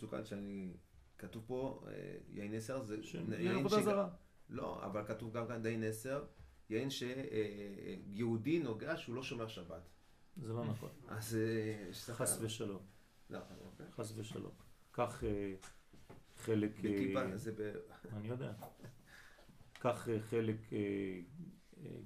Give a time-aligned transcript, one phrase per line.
[0.00, 0.72] מסוכן שאני...
[1.18, 2.96] כתוב פה אה, יין נסר, זה
[3.38, 4.08] יין עבודה זרה.
[4.48, 6.24] לא, אבל כתוב גם כאן די נסר,
[6.70, 9.88] יין שיהודי נוגע שהוא לא שומר שבת.
[10.36, 10.90] זה לא נכון.
[11.08, 11.38] אז...
[11.92, 12.82] חס ושלום.
[13.30, 13.86] לא, אוקיי.
[13.90, 14.52] חס ושלום.
[14.90, 15.22] קח
[16.36, 16.80] חלק...
[16.80, 17.72] בכיפה זה ב...
[18.12, 18.52] אני יודע.
[19.72, 20.56] קח חלק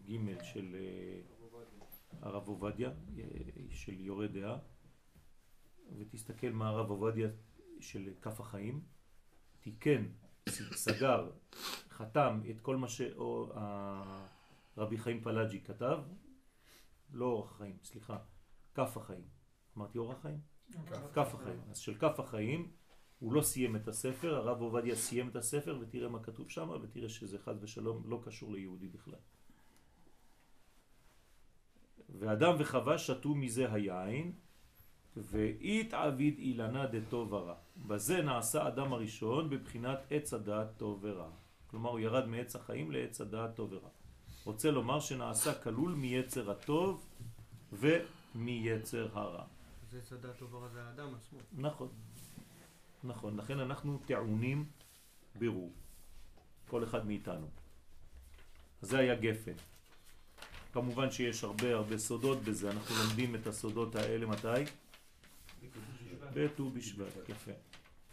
[0.07, 0.77] ג' של
[2.21, 2.91] הרב עובדיה,
[3.71, 4.59] של יורה דעה,
[5.99, 7.29] ותסתכל מה הרב עובדיה
[7.85, 8.83] של כף החיים,
[9.61, 10.07] תיקן,
[10.85, 11.31] סגר,
[11.91, 12.87] חתם את כל מה
[14.77, 15.99] שרבי חיים פלאג'י כתב,
[17.13, 18.19] לא אורח החיים, סליחה,
[18.75, 19.25] כף החיים.
[19.77, 20.41] אמרתי אורח החיים?
[21.15, 21.61] כף החיים.
[21.71, 22.73] אז של כף החיים
[23.19, 27.09] הוא לא סיים את הספר, הרב עובדיה סיים את הספר ותראה מה כתוב שם ותראה
[27.09, 29.21] שזה חד ושלום לא קשור ליהודי בכלל.
[32.09, 34.33] ואדם וחווה שתו מזה היין
[35.17, 37.55] ואית עביד אילנה דטוב ורע.
[37.87, 41.31] בזה נעשה אדם הראשון בבחינת עץ הדעת טוב ורע.
[41.67, 43.89] כלומר הוא ירד מעץ החיים לעץ הדעת טוב ורע.
[44.45, 47.07] רוצה לומר שנעשה כלול מיצר הטוב
[47.73, 49.45] ומיצר הרע.
[49.91, 51.39] זה עץ הדעת טוב ורע זה האדם עצמו.
[51.53, 51.89] נכון.
[53.05, 54.65] נכון, לכן אנחנו טעונים
[55.39, 55.73] בירור.
[56.69, 57.47] כל אחד מאיתנו.
[58.83, 59.53] אז זה היה גפן.
[60.73, 64.65] כמובן שיש הרבה הרבה סודות בזה, אנחנו לומדים את הסודות האלה מתי?
[66.35, 67.53] בט"ו בשבט, יפה.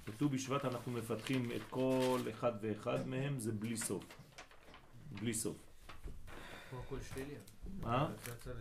[0.08, 4.04] בט"ו בשבט אנחנו מפתחים את כל אחד ואחד מהם, זה בלי סוף.
[5.12, 5.58] בלי סוף.
[7.14, 7.36] שלילי.
[7.86, 8.08] אה?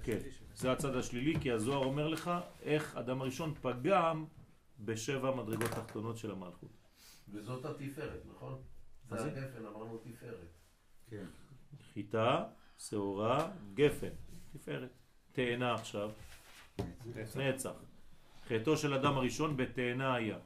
[0.02, 0.18] כן,
[0.54, 2.30] זה הצד השלילי, כי הזוהר אומר לך
[2.62, 4.24] איך אדם הראשון פגם
[4.78, 6.70] בשבע מדרגות תחתונות של המלכות.
[7.28, 8.62] וזאת התפארת, נכון?
[9.10, 10.48] זה הגפן, אמרנו תפארת.
[11.10, 11.24] כן.
[11.92, 12.44] חיטה,
[12.78, 14.12] שעורה, גפן,
[14.52, 14.90] תפארת.
[15.32, 16.10] תאנה עכשיו,
[17.36, 17.89] נצח.
[18.50, 20.38] חטאו של אדם הראשון בתאנה היה.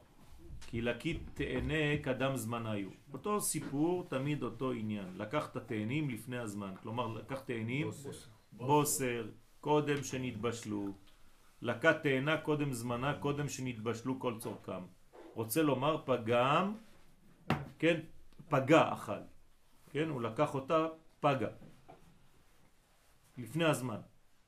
[0.67, 2.89] כי לקית תאנה קדם זמן היו.
[3.13, 5.17] אותו סיפור, תמיד אותו עניין.
[5.17, 6.75] לקח את התאנים לפני הזמן.
[6.83, 8.11] כלומר, לקח תאנים, בוסר,
[8.53, 9.27] בוסר
[9.61, 10.93] קודם שנתבשלו.
[11.63, 14.83] לקט תאנה קודם זמנה, קודם שנתבשלו כל צורכם.
[15.35, 16.77] רוצה לומר פגם,
[17.79, 18.01] כן,
[18.49, 19.23] פגע אכל.
[19.91, 20.87] כן, הוא לקח אותה
[21.21, 21.49] פגע.
[23.39, 24.01] לפני הזמן.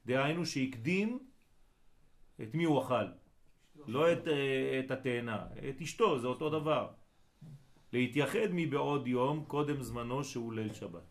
[0.07, 1.19] דהיינו שהקדים
[2.43, 3.26] את מי הוא אכל?
[3.89, 6.89] לא את, אה, את התאנה, את אשתו, זה אותו דבר.
[7.93, 11.03] להתייחד מבעוד יום קודם זמנו שהוא ליל שבת.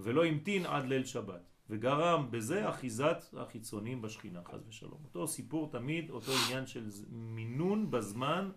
[0.00, 4.98] ולא המתין עד ליל שבת, וגרם בזה אחיזת החיצונים בשכינה, חז ושלום.
[5.04, 8.50] אותו סיפור תמיד, אותו עניין של מינון בזמן,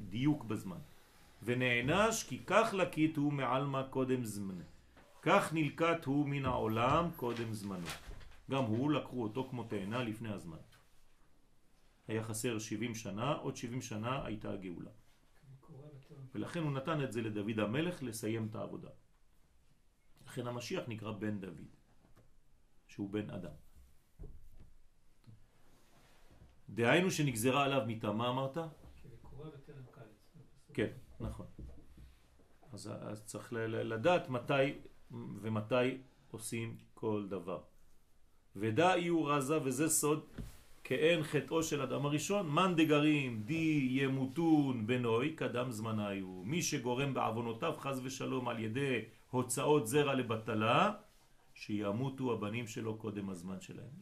[0.00, 0.78] דיוק בזמן.
[1.42, 4.64] ונענש כי כך לקית הוא מעלמה קודם זמנו.
[5.22, 7.86] כך נלקט הוא מן העולם קודם זמנו.
[8.50, 10.56] גם הוא לקחו אותו כמו תאנה לפני הזמן.
[12.10, 14.90] היה חסר 70 שנה, עוד 70 שנה הייתה הגאולה.
[16.34, 18.90] ולכן הוא נתן את זה לדוד המלך לסיים את העבודה.
[20.26, 21.70] לכן המשיח נקרא בן דוד,
[22.88, 23.52] שהוא בן אדם.
[26.68, 28.58] דהיינו שנגזרה עליו מיתה, מה אמרת?
[30.74, 30.90] כן,
[31.20, 31.46] נכון.
[32.72, 34.78] אז, אז צריך לדעת מתי
[35.10, 37.62] ומתי עושים כל דבר.
[38.56, 40.26] ודא יהיו רזה, וזה סוד
[40.84, 46.26] כאין חטאו של אדם הראשון, מן דגרים די ימותון בנוי קדם זמניו.
[46.44, 50.92] מי שגורם בעוונותיו חז ושלום על ידי הוצאות זרע לבטלה,
[51.54, 53.94] שימותו הבנים שלו קודם הזמן שלהם.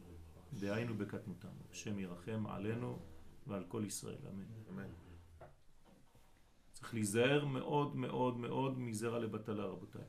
[0.53, 1.47] דהיינו בקטנותם.
[1.71, 2.99] השם ירחם עלינו
[3.47, 4.17] ועל כל ישראל.
[4.29, 4.43] אמן.
[4.69, 4.89] אמן.
[6.71, 10.01] צריך להיזהר מאוד מאוד מאוד מזרע לבטלה רבותיי.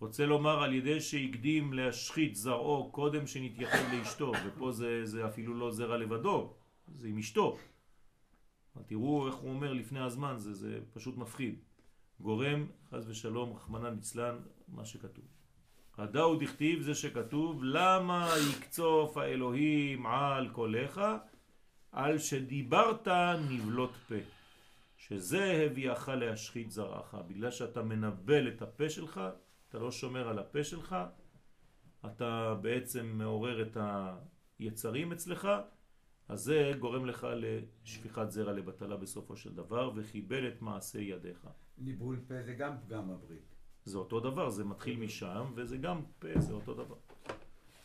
[0.00, 5.70] רוצה לומר על ידי שהקדים להשחית זרעו קודם שנתייחד לאשתו, ופה זה, זה אפילו לא
[5.70, 6.54] זרע לבדו,
[6.96, 7.58] זה עם אשתו.
[8.86, 11.58] תראו איך הוא אומר לפני הזמן, זה, זה פשוט מפחיד.
[12.20, 14.36] גורם, חז ושלום, רחמנן מצלן,
[14.68, 15.24] מה שכתוב.
[15.98, 21.00] הדאו דכתיב זה שכתוב, למה יקצוף האלוהים על קולך,
[21.92, 23.08] על שדיברת
[23.50, 24.14] נבלות פה.
[24.96, 29.20] שזה הביאך להשחית זרעך, בגלל שאתה מנבל את הפה שלך,
[29.68, 30.96] אתה לא שומר על הפה שלך,
[32.06, 33.76] אתה בעצם מעורר את
[34.58, 35.48] היצרים אצלך,
[36.28, 41.48] אז זה גורם לך לשפיכת זרע לבטלה בסופו של דבר, וחיבל את מעשה ידיך.
[41.78, 43.54] ניבול פה זה גם פגם הברית.
[43.84, 46.96] זה אותו דבר, זה מתחיל משם, וזה גם פה, זה אותו דבר.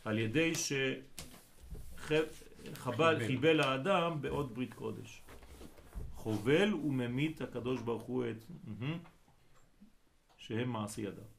[0.04, 0.52] על ידי
[1.96, 5.22] שחבל, חיבל האדם בעוד ברית קודש.
[6.14, 8.44] חובל וממית הקדוש ברוך הוא את...
[10.36, 11.33] שהם מעשי ידיו.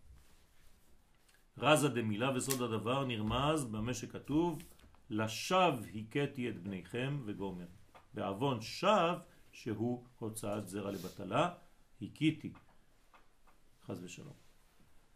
[1.57, 4.63] רזה דמילה וסוד הדבר נרמז במה שכתוב
[5.10, 7.66] לשב הכיתי את בניכם וגומר.
[8.13, 9.18] בעוון שב
[9.52, 11.54] שהוא הוצאת זרע לבטלה,
[12.02, 12.54] הכיתי,
[13.86, 14.34] חז ושלום.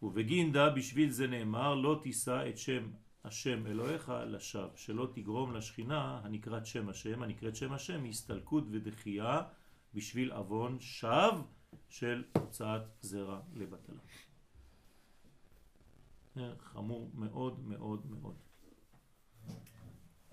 [0.02, 2.90] ובגינדה בשביל זה נאמר לא תישא את שם
[3.24, 9.42] השם אלוהיך לשווא, שלא תגרום לשכינה הנקראת שם השם, הנקראת שם השם, הסתלקות ודחייה
[9.94, 11.42] בשביל אבון שווא
[11.88, 14.00] של הוצאת זרע לבטלה.
[16.40, 18.34] זה חמור מאוד מאוד מאוד.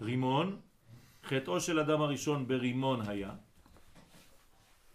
[0.01, 0.59] רימון,
[1.23, 3.35] חטאו של אדם הראשון ברימון היה,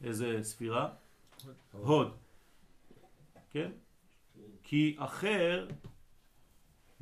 [0.04, 0.88] איזה ספירה?
[1.72, 2.16] הוד.
[3.50, 3.70] כן?
[4.62, 5.68] כי אחר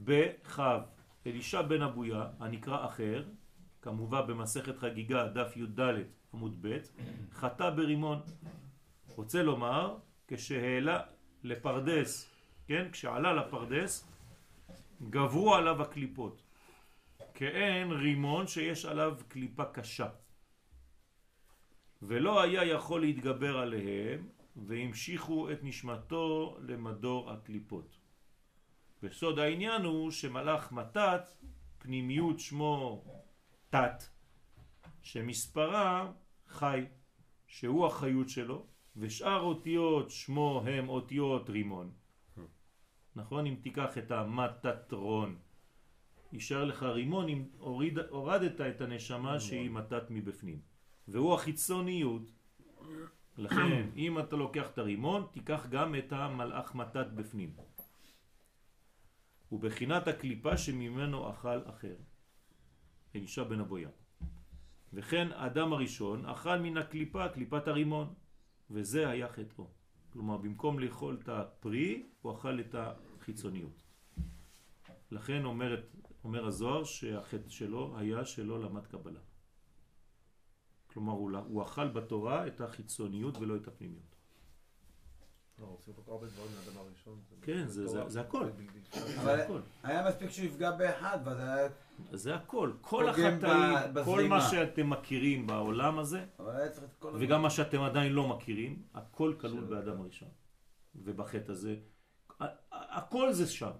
[0.05, 0.81] בחב.
[1.27, 3.25] אלישע בן אבויה, הנקרא אחר,
[3.83, 5.81] כמובן במסכת חגיגה, דף י"ד
[6.35, 6.79] עמוד ב',
[7.33, 8.21] חטא ברימון.
[9.17, 9.97] רוצה לומר,
[10.29, 11.03] כשהעלה
[11.45, 12.30] לפרדס,
[12.71, 12.91] כן?
[12.93, 14.09] כשעלה לפרדס,
[15.11, 16.43] גברו עליו הקליפות.
[17.35, 20.09] כאין רימון שיש עליו קליפה קשה.
[22.03, 27.99] ולא היה יכול להתגבר עליהם, והמשיכו את נשמתו למדור הקליפות.
[29.03, 31.29] וסוד העניין הוא שמלאך מתת,
[31.79, 33.05] פנימיות שמו
[33.71, 34.05] תת,
[35.03, 36.13] שמספרה
[36.49, 36.85] חי,
[37.47, 38.67] שהוא החיות שלו,
[38.97, 42.00] ושאר אותיות שמו הם אותיות רימון.
[43.21, 43.47] נכון?
[43.47, 45.37] אם תיקח את המטטרון,
[46.33, 50.61] יישאר לך רימון אם הוריד, הורדת את הנשמה שהיא מתת מבפנים.
[51.09, 52.23] והוא החיצוניות.
[53.39, 57.53] לכן, אם אתה לוקח את הרימון, תיקח גם את המלאך מתת בפנים.
[59.53, 61.95] ובחינת הקליפה שממנו אכל אחר.
[63.17, 63.89] אלישע בן אבויה.
[64.93, 68.15] וכן האדם הראשון אכל מן הקליפה, קליפת הרימון,
[68.71, 69.67] וזה היה חטאו.
[70.13, 72.75] כלומר, במקום לאכול את הפרי, הוא אכל את
[73.21, 73.83] החיצוניות.
[75.11, 75.87] לכן אומרת,
[76.25, 79.21] אומר הזוהר שהחטא שלו היה שלא למד קבלה.
[80.87, 84.05] כלומר, הוא, הוא אכל בתורה את החיצוניות ולא את הפנימיות.
[85.59, 85.77] לא.
[87.43, 88.47] כן, זה- זה- זה הכל.
[89.45, 89.61] הכל.
[89.83, 91.69] היה מספיק שהוא יפגע באחד, ואז היה...
[92.13, 92.73] זה הכל.
[92.81, 93.41] כל החטאים,
[94.05, 94.25] כל.
[94.29, 96.67] מה שאתם מכירים בעולם הזה, אבל.
[97.21, 100.29] וגם מה שאתם עדיין לא מכירים, הכל כלול באדם הראשון.
[100.95, 101.77] ובחטא הזה,
[102.91, 103.71] הכל זה שם.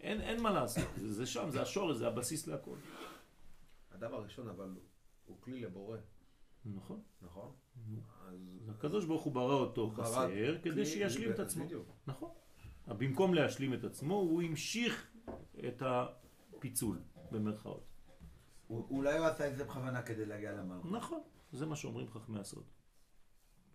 [0.00, 2.76] אין, אין מה לעשות, זה, זה שם, זה השורש, זה הבסיס להכל.
[3.90, 4.76] האדם הראשון, אבל
[5.26, 5.98] הוא כלי לבורא,
[6.64, 7.02] נכון.
[7.22, 7.52] נכון?
[8.28, 8.68] אז...
[8.68, 11.64] הקדוש ברוך הוא ברא אותו חסר, כדי שישלים את עצמו.
[11.64, 11.88] בדיוק.
[12.06, 12.30] נכון.
[12.88, 15.12] במקום להשלים את עצמו, הוא המשיך
[15.68, 16.98] את הפיצול,
[17.30, 17.86] במרכאות.
[18.70, 20.92] אולי הוא עשה את זה בכוונה כדי להגיע למלכות.
[20.92, 21.20] נכון,
[21.52, 22.64] זה מה שאומרים חכמי הסוד.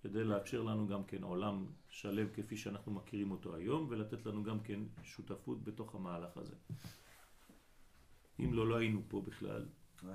[0.01, 4.59] כדי לאפשר לנו גם כן עולם שלם כפי שאנחנו מכירים אותו היום, ולתת לנו גם
[4.59, 6.55] כן שותפות בתוך המהלך הזה.
[8.39, 9.65] אם לא, לא היינו פה בכלל,
[10.01, 10.11] זה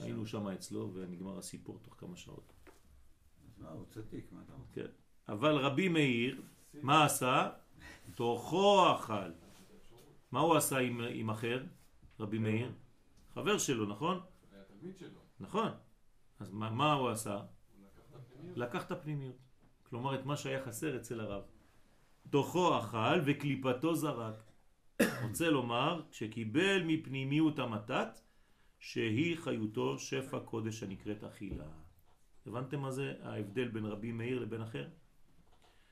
[0.00, 0.48] היינו שם.
[0.48, 2.52] אצלו ונגמר הסיפור תוך כמה שעות.
[3.46, 4.74] אז מה, הוא צדיק, מה אתה רוצה?
[4.74, 4.86] כן.
[5.28, 6.42] אבל רבי מאיר,
[6.82, 7.50] מה עשה?
[8.14, 9.30] תוכו אכל.
[10.32, 11.64] מה הוא עשה עם, עם אחר?
[12.20, 12.72] רבי מאיר?
[13.34, 14.20] חבר שלו, נכון?
[14.52, 15.70] היה תלמיד שלו, נכון.
[16.38, 17.42] אז מה, מה הוא עשה?
[18.56, 19.36] לקח את הפנימיות.
[19.82, 21.42] כלומר, את מה שהיה חסר אצל הרב.
[22.30, 24.42] תוכו אכל וקליפתו זרק.
[25.22, 28.20] רוצה לומר, כשקיבל מפנימיות המתת,
[28.78, 31.64] שהיא חיותו שפע קודש הנקראת אכילה.
[32.46, 34.88] הבנתם מה זה ההבדל בין רבי מאיר לבין אחר?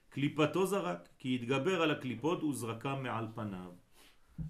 [0.09, 3.73] קליפתו זרק, כי התגבר על הקליפות וזרקם מעל פניו.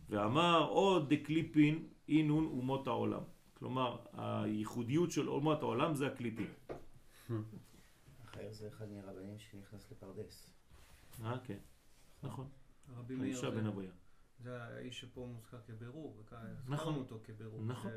[0.08, 3.22] ואמר עוד דקליפין אינון אומות העולם.
[3.54, 6.50] כלומר, הייחודיות של אומות העולם זה הקליפים.
[8.38, 10.50] אחר זה אחד מהרבנים שנכנס לפרדס.
[11.24, 11.58] אה, כן.
[12.22, 12.48] נכון.
[12.88, 13.90] רבי מאיר האישה בן אבויה.
[14.38, 16.74] זה האיש שפה מוזכר כבירור, וכאן נכון.
[16.74, 17.62] הזכרנו אותו כבירור.
[17.62, 17.92] נכון.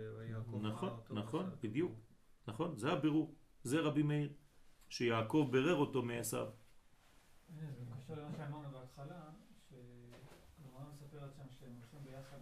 [0.62, 1.92] נכון, נכון, בדיוק.
[2.48, 3.36] נכון, זה הבירור.
[3.64, 4.34] זה רבי מאיר.
[4.90, 6.46] שיעקב ברר אותו מעשו.
[7.56, 7.66] זה
[7.98, 9.30] קשור למה שאמרנו בהתחלה,
[9.70, 12.38] שגמרא מספרת שם שהם הולכים ביחד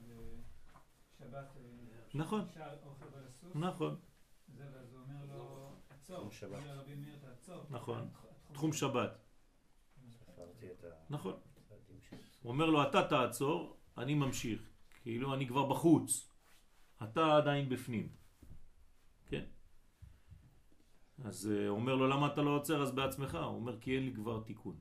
[1.20, 1.42] בשבת, אה,
[2.14, 2.48] נכון.
[3.56, 3.96] נכון,
[4.48, 5.76] זה, ואז הוא אומר לו,
[7.22, 7.64] תעצור.
[7.70, 8.10] נכון.
[8.52, 9.18] תחום שבת.
[11.10, 11.34] נכון.
[12.42, 14.70] הוא אומר לו, אתה תעצור, אני ממשיך.
[15.02, 16.32] כאילו, אני כבר בחוץ.
[17.04, 18.10] אתה עדיין בפנים.
[19.26, 19.46] כן.
[21.24, 23.36] אז אה, הוא אומר לו, למה אתה לא עוצר אז בעצמך?
[23.36, 24.80] הוא אומר, כי אין לי כבר תיקון.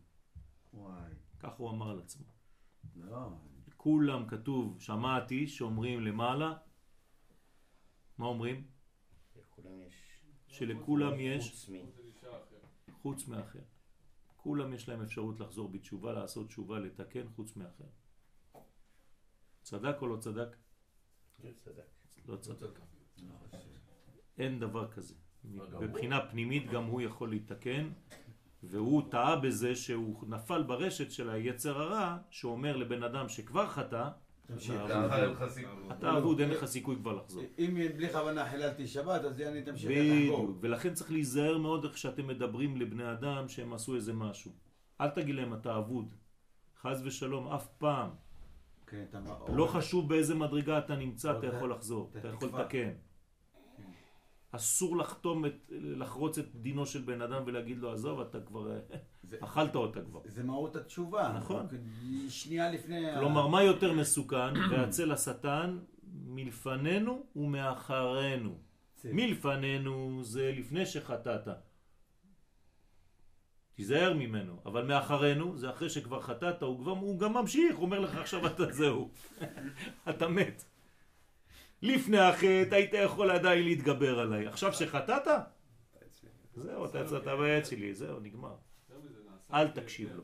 [0.72, 1.12] וואי.
[1.40, 2.26] כך הוא אמר על עצמו.
[2.96, 3.28] לא,
[3.76, 6.54] כולם כתוב, שמעתי, שאומרים למעלה.
[8.18, 8.77] מה אומרים?
[10.48, 11.70] שלכולם יש, חוץ.
[13.02, 13.58] חוץ מאחר.
[14.36, 17.84] כולם יש להם אפשרות לחזור בתשובה, לעשות תשובה, לתקן, חוץ מאחר.
[19.62, 20.56] צדק או לא צדק?
[21.54, 21.82] צדק.
[22.26, 22.80] לא צדק.
[23.18, 23.68] לא חושב.
[24.38, 25.14] אין דבר כזה.
[25.80, 27.90] מבחינה פנימית גם הוא יכול להתקן,
[28.62, 34.10] והוא טעה בזה שהוא נפל ברשת של היצר הרע, שאומר לבן אדם שכבר חטא.
[35.92, 37.42] אתה אבוד, אין לך סיכוי כבר לחזור.
[37.58, 40.12] אם בלי כוונה חיללתי שבת, אז אני תמשיך לחגוג.
[40.12, 44.52] בדיוק, ולכן צריך להיזהר מאוד איך שאתם מדברים לבני אדם שהם עשו איזה משהו.
[45.00, 46.14] אל תגיד להם אתה אבוד,
[46.82, 48.10] חס ושלום, אף פעם.
[48.86, 49.20] כן, אתה
[49.52, 52.48] לא חשוב באיזה מדרגה אתה נמצא, אתה יכול לחזור, אתה יכול.
[52.48, 52.90] לתקן.
[54.52, 58.78] אסור לחתום, את, לחרוץ את דינו של בן אדם ולהגיד לו עזוב, אתה כבר, אה,
[59.22, 60.20] זה- אכלת אותה כבר.
[60.24, 61.32] זה מהות התשובה.
[61.36, 61.66] נכון.
[62.28, 63.14] שנייה לפני...
[63.18, 64.54] כלומר, מה יותר מסוכן?
[64.70, 65.78] והצל השטן
[66.26, 68.58] מלפנינו ומאחרינו.
[69.04, 71.48] מלפנינו זה לפני שחטאת.
[73.74, 78.16] תיזהר ממנו, אבל מאחרינו זה אחרי שכבר חטאת, הוא, הוא גם ממשיך, הוא אומר לך
[78.16, 79.10] עכשיו אתה זהו,
[80.10, 80.64] אתה מת.
[81.82, 85.28] לפני החטא היית יכול עדיין להתגבר עליי, עכשיו שחטאת,
[86.54, 88.56] זהו, אתה יצאת בעץ שלי, זהו, נגמר.
[89.52, 90.16] אל תקשיב.
[90.16, 90.22] לו.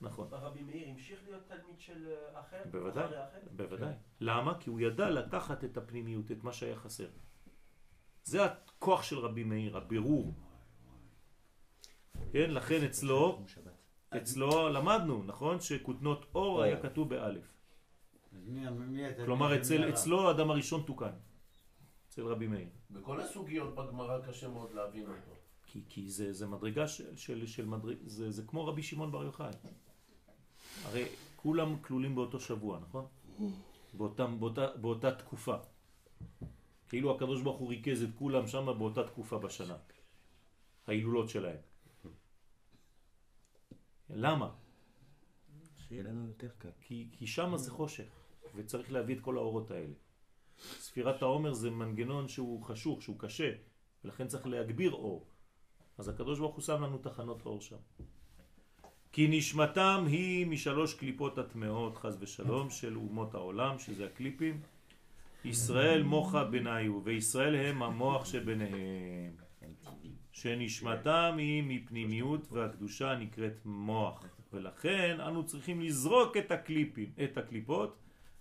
[0.00, 2.62] נכון, רבי מאיר המשיך להיות תלמיד של אחר?
[2.70, 3.08] בוודאי?
[3.50, 3.92] בוודאי.
[4.20, 4.60] למה?
[4.60, 7.08] כי הוא ידע לקחת את הפנימיות, את מה שהיה חסר.
[8.24, 10.34] זה הכוח של רבי מאיר, הבירור.
[12.32, 13.44] כן, לכן אצלו,
[14.16, 15.60] אצלו למדנו, נכון?
[15.60, 17.53] שכותנות אור היה כתוב באלף.
[18.46, 19.88] מי- כלומר, אצל?
[19.88, 21.12] אצלו האדם הראשון תוקן.
[22.08, 22.68] אצל רבי מאיר.
[22.90, 25.34] בכל הסוגיות בגמרא קשה מאוד להבין אותו.
[25.66, 27.96] כי, כי זה, זה מדרגה של, של, של מדרג...
[28.06, 29.52] זה, זה כמו רבי שמעון בר יוחאי.
[30.84, 31.04] הרי
[31.36, 33.06] כולם כלולים באותו שבוע, נכון?
[33.94, 35.56] באותם, באותה, באותה תקופה.
[36.88, 39.76] כאילו הקדוש ברוך הוא ריכז את כולם שם באותה תקופה בשנה.
[40.86, 41.56] ההילולות שלהם.
[44.10, 44.54] למה?
[45.88, 46.70] שיהיה לנו יותר קל.
[46.80, 48.23] כי, כי שם זה חושך,
[48.54, 49.94] וצריך להביא את כל האורות האלה.
[50.58, 53.50] ספירת העומר זה מנגנון שהוא חשוך, שהוא קשה,
[54.04, 55.26] ולכן צריך להגביר אור.
[55.98, 57.76] אז הקדוש ברוך הוא שם לנו תחנות אור שם.
[59.12, 64.60] כי נשמתם היא משלוש קליפות הטמעות, חז ושלום, של אומות העולם, שזה הקליפים.
[65.44, 69.36] ישראל מוחה ביניו, וישראל הם המוח שביניהם.
[70.32, 74.24] שנשמתם היא מפנימיות והקדושה נקראת מוח.
[74.52, 77.96] ולכן אנו צריכים לזרוק את הקליפים, את הקליפות,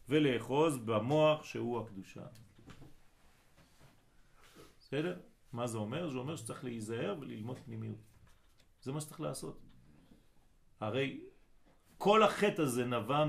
[0.10, 2.24] ולאחוז במוח שהוא הקדושה.
[4.80, 5.20] בסדר?
[5.54, 6.10] מה זה אומר?
[6.10, 7.98] זה אומר שצריך להיזהר וללמוד פנימיות.
[8.82, 9.60] זה מה שצריך לעשות.
[10.80, 11.22] הרי
[11.98, 13.26] כל החטא הזה נבע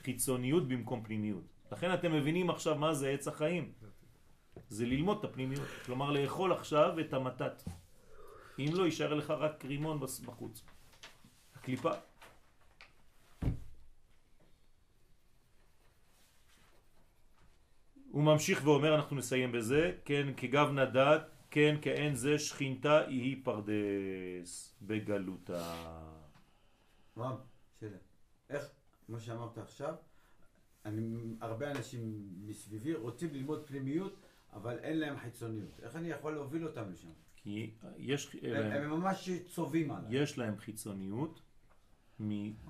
[0.00, 1.44] מחיצוניות במקום פנימיות.
[1.72, 3.72] לכן אתם מבינים עכשיו מה זה עץ החיים.
[4.68, 5.68] זה ללמוד את הפנימיות.
[5.86, 7.62] כלומר לאכול עכשיו את המתת.
[8.58, 10.62] אם לא, יישאר לך רק רימון בחוץ.
[11.54, 11.90] הקליפה.
[18.14, 21.18] הוא ממשיך ואומר, אנחנו נסיים בזה, כן כגב נדד,
[21.50, 25.74] כן כאין זה שכינתה יהי פרדס בגלותה.
[27.16, 27.36] רב,
[27.80, 27.96] שאלה.
[28.50, 28.70] איך,
[29.06, 29.94] כמו שאמרת עכשיו,
[30.84, 34.20] אני, הרבה אנשים מסביבי רוצים ללמוד פנימיות,
[34.52, 35.80] אבל אין להם חיצוניות.
[35.82, 37.12] איך אני יכול להוביל אותם לשם?
[37.36, 40.22] כי יש, הם, הם ממש צובעים עליי.
[40.22, 41.40] יש להם חיצוניות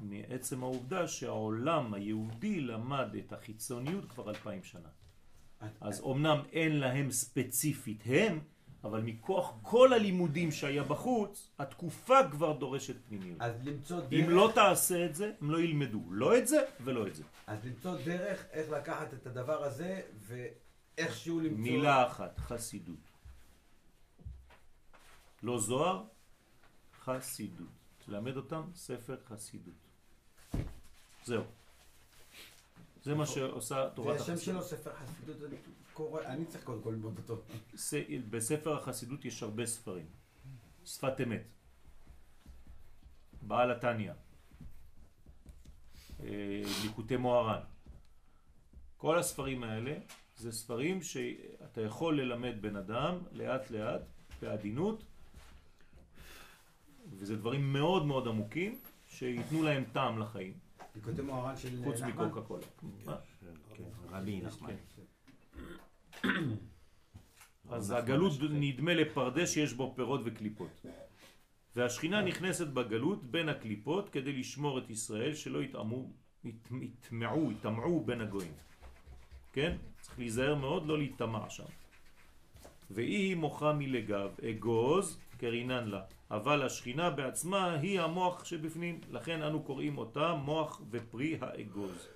[0.00, 4.88] מעצם העובדה שהעולם היהודי למד את החיצוניות כבר אלפיים שנה.
[5.80, 8.40] אז אומנם אין להם ספציפית הם,
[8.84, 13.40] אבל מכוח כל הלימודים שהיה בחוץ, התקופה כבר דורשת פנימיות.
[13.40, 17.06] אז למצוא דרך, אם לא תעשה את זה, הם לא ילמדו לא את זה ולא
[17.06, 17.22] את זה.
[17.46, 21.58] אז למצוא דרך איך לקחת את הדבר הזה ואיכשהו למצוא...
[21.58, 23.08] מילה אחת, חסידות.
[25.42, 26.04] לא זוהר,
[27.04, 27.68] חסידות.
[28.04, 29.74] תלמד אותם ספר חסידות.
[31.24, 31.42] זהו.
[33.04, 34.54] זה מה שעושה תורת זה השם החסידות.
[34.54, 35.56] שלו ספר חסידות, אני
[35.92, 37.42] קורא, אני צריך קודם כל ללמוד אותו.
[38.30, 40.06] בספר החסידות יש הרבה ספרים.
[40.84, 41.42] שפת אמת.
[43.42, 44.12] בעל התניא.
[46.20, 47.60] אה, ליקוטי מוהר"ן.
[48.96, 49.94] כל הספרים האלה
[50.36, 54.02] זה ספרים שאתה יכול ללמד בן אדם לאט לאט,
[54.42, 55.04] בעדינות,
[57.10, 60.63] וזה דברים מאוד מאוד עמוקים שייתנו להם טעם לחיים,
[60.94, 62.26] ליקוטי מוהר"ן של חוץ נחמן?
[62.26, 62.62] מקוקה קולה.
[63.04, 63.16] מה?
[63.74, 64.74] כן, רבי נחמן.
[67.70, 70.86] אז הגלות נדמה לפרדס שיש בו פירות וקליפות.
[71.76, 76.10] והשכינה נכנסת בגלות בין הקליפות כדי לשמור את ישראל שלא יטעמו,
[76.44, 78.52] ית- יטמעו, יטמעו בין הגויים.
[79.52, 79.76] כן?
[80.00, 81.64] צריך להיזהר מאוד לא להיטמע שם.
[82.90, 86.02] והיא מוחה מלגב, אגוז קרינן לה.
[86.36, 92.08] אבל השכינה בעצמה היא המוח שבפנים, לכן אנו קוראים אותה מוח ופרי האגוז.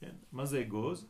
[0.00, 0.14] כן?
[0.32, 1.06] מה זה אגוז?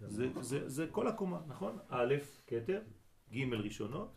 [0.00, 1.78] זה, זה, זה כל הקומה, נכון?
[1.88, 2.14] א',
[2.46, 2.80] כתר,
[3.32, 4.10] ג' ראשונות,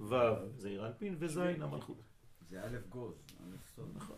[0.00, 0.14] ו'
[0.56, 2.02] זה אירנפין, וז' המלכות.
[2.50, 3.14] זה א' גוז.
[3.94, 4.16] נכון.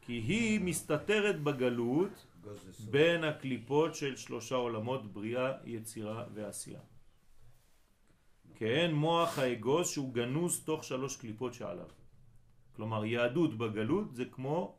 [0.00, 2.26] כי היא מסתתרת בגלות.
[2.90, 6.80] בין הקליפות של שלושה עולמות בריאה, יצירה ועשייה.
[8.58, 11.88] כהן מוח האגוז שהוא גנוז תוך שלוש קליפות שעליו.
[12.72, 14.76] כלומר יהדות בגלות זה כמו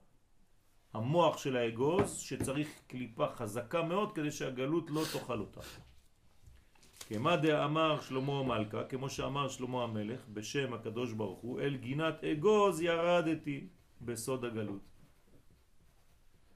[0.94, 5.62] המוח של האגוז שצריך קליפה חזקה מאוד כדי שהגלות לא תאכל אותה.
[7.10, 12.82] כמה דאמר שלמה המלכה, כמו שאמר שלמה המלך בשם הקדוש ברוך הוא, אל גינת אגוז
[12.82, 13.68] ירדתי
[14.02, 14.82] בסוד הגלות.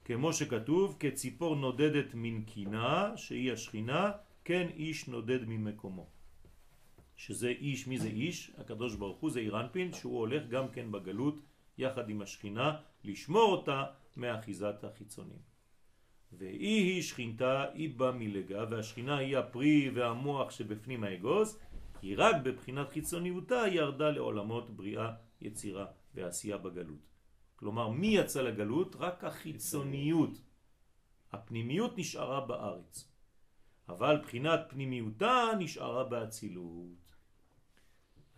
[0.06, 4.12] כמו שכתוב, כציפור נודדת מן קינה, שהיא השכינה,
[4.44, 6.21] כן איש נודד ממקומו.
[7.16, 8.52] שזה איש, מי זה איש?
[8.58, 11.40] הקדוש ברוך הוא זה אירנפין, שהוא הולך גם כן בגלות
[11.78, 13.86] יחד עם השכינה, לשמור אותה
[14.18, 15.40] מאחיזת החיצונים.
[16.32, 21.60] והיא היא שכינתה, היא באה מלגה, והשכינה היא הפרי והמוח שבפנים האגוז,
[22.00, 27.12] כי רק בבחינת חיצוניותה ירדה לעולמות בריאה, יצירה ועשייה בגלות.
[27.56, 28.96] כלומר, מי יצא לגלות?
[29.00, 30.42] רק החיצוניות.
[31.32, 33.12] הפנימיות נשארה בארץ.
[33.90, 37.01] אבל בחינת פנימיותה נשארה באצילות.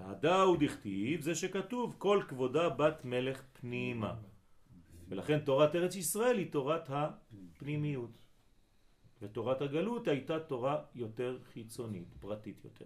[0.05, 4.15] הדאו דכתיב זה שכתוב כל כבודה בת מלך פנימה.
[5.07, 8.11] ולכן תורת ארץ ישראל היא תורת הפנימיות.
[9.21, 12.85] ותורת הגלות הייתה תורה יותר חיצונית, פרטית יותר.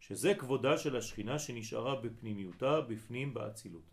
[0.00, 3.90] שזה כבודה של השכינה שנשארה בפנימיותה, בפנים באצילות.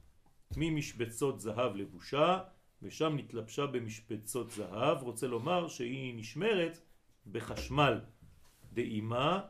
[0.58, 2.40] ממשבצות זהב לבושה,
[2.82, 6.82] ושם נתלבשה במשבצות זהב, רוצה לומר שהיא נשמרת
[7.32, 8.02] בחשמל
[8.74, 9.42] דאימה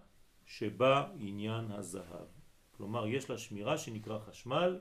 [0.46, 2.39] שבה עניין הזהב.
[2.80, 4.80] כלומר, יש לה שמירה שנקרא חשמל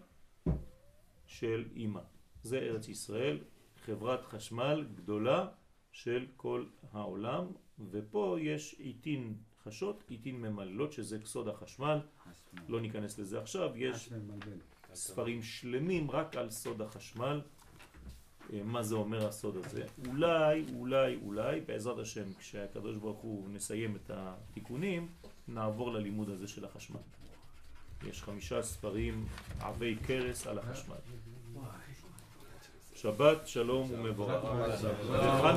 [1.26, 2.00] של אימא.
[2.42, 3.38] זה ארץ ישראל,
[3.84, 5.48] חברת חשמל גדולה
[5.92, 7.44] של כל העולם,
[7.90, 12.60] ופה יש עיתין חשות, עיתין ממללות, שזה סוד החשמל, חשמל.
[12.68, 14.10] לא ניכנס לזה עכשיו, יש.
[14.94, 17.40] ספרים שלמים רק על סוד החשמל,
[18.52, 19.84] אה, מה זה אומר הסוד הזה.
[20.08, 25.08] אולי, אולי, אולי, בעזרת השם, כשהקדוש ברוך הוא נסיים את התיקונים,
[25.48, 27.00] נעבור ללימוד הזה של החשמל.
[28.06, 29.26] יש חמישה ספרים
[29.60, 30.94] עבי קרס על החשמל.
[32.96, 34.44] שבת שלום ומבורך.